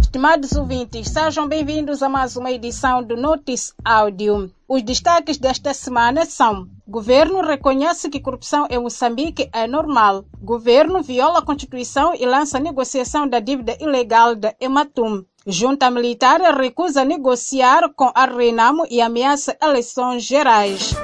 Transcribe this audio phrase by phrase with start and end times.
[0.00, 4.50] Estimados ouvintes, sejam bem-vindos a mais uma edição do Notice Áudio.
[4.68, 10.24] Os destaques desta semana são: Governo reconhece que corrupção em Moçambique é normal.
[10.40, 15.24] Governo viola a Constituição e lança negociação da dívida ilegal da Ematum.
[15.46, 20.94] Junta militar recusa negociar com a Renamo e ameaça eleições gerais.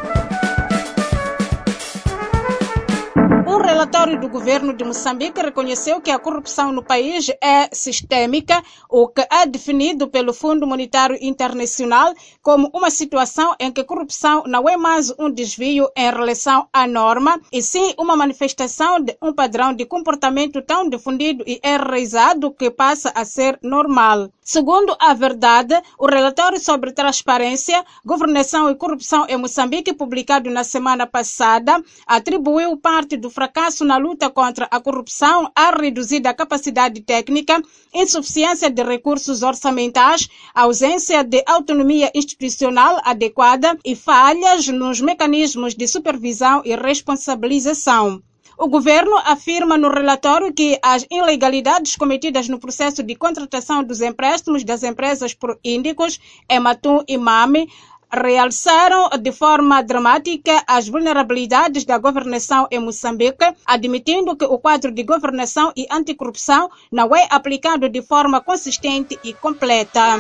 [4.07, 9.27] Relatório do governo de Moçambique reconheceu que a corrupção no país é sistêmica, o que
[9.29, 14.77] é definido pelo Fundo Monetário Internacional como uma situação em que a corrupção não é
[14.77, 19.85] mais um desvio em relação à norma, e sim uma manifestação de um padrão de
[19.85, 24.31] comportamento tão difundido e enraizado que passa a ser normal.
[24.41, 31.05] Segundo a verdade, o relatório sobre transparência, governação e corrupção em Moçambique, publicado na semana
[31.05, 37.63] passada, atribuiu parte do fracasso na luta contra a corrupção à reduzida capacidade técnica,
[37.95, 46.63] insuficiência de recursos orçamentais, ausência de autonomia institucional adequada e falhas nos mecanismos de supervisão
[46.65, 48.23] e responsabilização.
[48.59, 54.65] O governo afirma no relatório que as ilegalidades cometidas no processo de contratação dos empréstimos
[54.65, 57.69] das empresas por índicos, Ematum e MAME,
[58.17, 65.03] realçaram de forma dramática as vulnerabilidades da governação em Moçambique, admitindo que o quadro de
[65.03, 70.19] governação e anticorrupção não é aplicado de forma consistente e completa.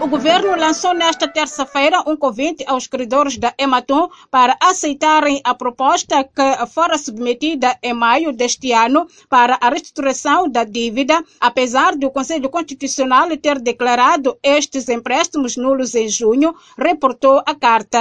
[0.00, 6.22] O governo lançou nesta terça-feira um convite aos credores da Ematum para aceitarem a proposta
[6.22, 12.48] que fora submetida em maio deste ano para a reestruturação da dívida, apesar do Conselho
[12.48, 17.98] Constitucional ter declarado estes empréstimos nulos em junho, reportou a carta.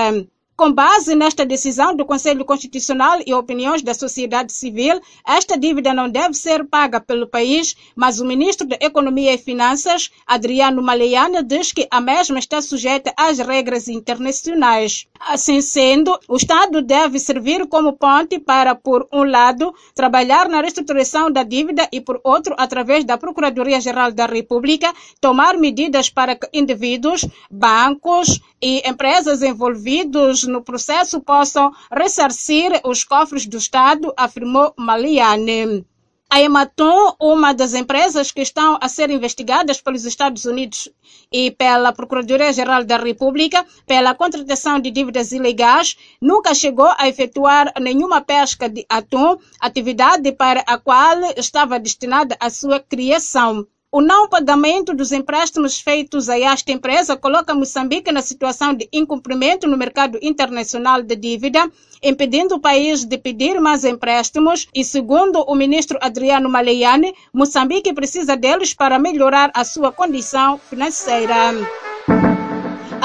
[0.58, 6.10] Com base nesta decisão do Conselho Constitucional e opiniões da sociedade civil, esta dívida não
[6.10, 11.72] deve ser paga pelo país, mas o ministro da Economia e Finanças, Adriano Maleana, diz
[11.72, 15.06] que a mesma está sujeita às regras internacionais.
[15.20, 21.32] Assim sendo, o Estado deve servir como ponte para, por um lado, trabalhar na reestruturação
[21.32, 27.24] da dívida e, por outro, através da Procuradoria-Geral da República, tomar medidas para que indivíduos,
[27.52, 35.86] bancos e empresas envolvidos no processo possam ressarcir os cofres do Estado, afirmou Maliane.
[36.30, 40.90] A Ematon, uma das empresas que estão a ser investigadas pelos Estados Unidos
[41.32, 48.20] e pela Procuradoria-Geral da República pela contratação de dívidas ilegais, nunca chegou a efetuar nenhuma
[48.20, 53.66] pesca de atum, atividade para a qual estava destinada a sua criação.
[53.98, 59.68] O não pagamento dos empréstimos feitos a esta empresa coloca Moçambique na situação de incumprimento
[59.68, 61.68] no mercado internacional de dívida,
[62.04, 68.38] impedindo o país de pedir mais empréstimos e, segundo o ministro Adriano Maleiane, Moçambique precisa
[68.38, 71.56] deles para melhorar a sua condição financeira.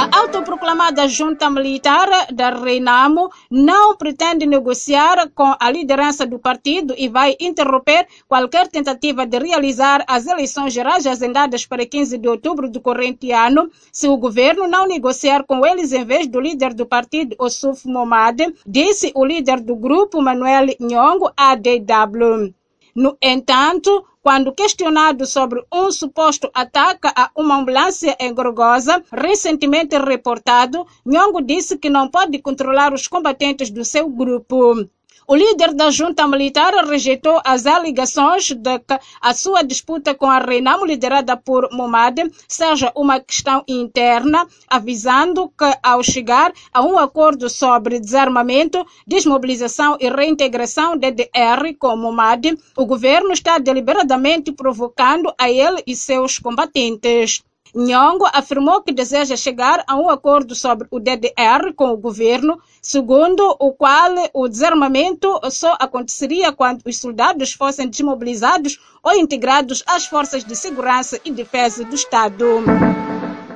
[0.02, 7.08] A autoproclamada junta militar da Renamo não pretende negociar com a liderança do partido e
[7.08, 12.80] vai interromper qualquer tentativa de realizar as eleições gerais agendadas para 15 de outubro do
[12.80, 17.36] corrente ano, se o governo não negociar com eles em vez do líder do partido,
[17.38, 22.52] Osuf Momade, disse o líder do grupo, Manuel Nhongo, ADW.
[22.94, 30.86] No entanto, quando questionado sobre um suposto ataque a uma ambulância em Gorgosa, recentemente reportado,
[31.04, 34.88] Nhongo disse que não pode controlar os combatentes do seu grupo.
[35.26, 40.38] O líder da junta militar rejeitou as alegações de que a sua disputa com a
[40.38, 47.48] Renamo, liderada por Momade, seja uma questão interna, avisando que, ao chegar a um acordo
[47.48, 55.82] sobre desarmamento, desmobilização e reintegração DDR com Momade, o governo está deliberadamente provocando a ele
[55.86, 57.42] e seus combatentes.
[57.74, 63.56] Nhongo afirmou que deseja chegar a um acordo sobre o DDR com o governo, segundo
[63.58, 70.44] o qual o desarmamento só aconteceria quando os soldados fossem desmobilizados ou integrados às forças
[70.44, 72.62] de segurança e defesa do Estado.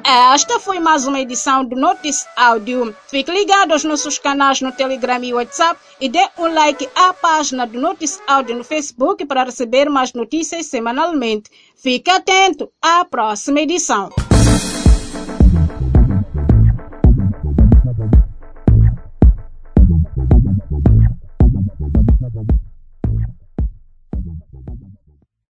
[0.09, 2.95] Esta foi mais uma edição do Notice Áudio.
[3.09, 7.67] Fique ligado aos nossos canais no Telegram e WhatsApp e dê um like à página
[7.67, 11.51] do Notice Áudio no Facebook para receber mais notícias semanalmente.
[11.75, 14.09] Fique atento à próxima edição.